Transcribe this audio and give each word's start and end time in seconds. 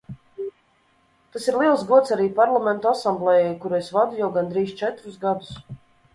Tas 1.35 1.43
ir 1.51 1.57
liels 1.63 1.83
gods 1.91 2.13
arī 2.15 2.25
Parlamentu 2.39 2.91
asamblejai, 2.93 3.53
kuru 3.67 3.79
es 3.83 3.93
vadu 3.99 4.19
jau 4.23 4.33
gandrīz 4.41 4.75
četrus 4.83 5.23
gadus. 5.29 5.55